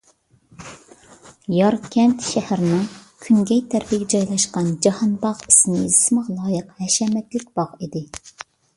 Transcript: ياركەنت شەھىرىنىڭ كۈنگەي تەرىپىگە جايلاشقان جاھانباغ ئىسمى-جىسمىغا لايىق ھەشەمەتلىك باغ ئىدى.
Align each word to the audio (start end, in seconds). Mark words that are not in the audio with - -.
ياركەنت 1.55 2.25
شەھىرىنىڭ 2.29 2.81
كۈنگەي 3.27 3.63
تەرىپىگە 3.75 4.09
جايلاشقان 4.15 4.73
جاھانباغ 4.89 5.47
ئىسمى-جىسمىغا 5.51 6.43
لايىق 6.43 6.77
ھەشەمەتلىك 6.83 7.51
باغ 7.61 7.81
ئىدى. 7.81 8.09